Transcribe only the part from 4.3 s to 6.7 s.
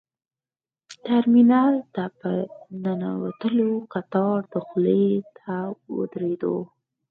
دخولي ته ودرېدو.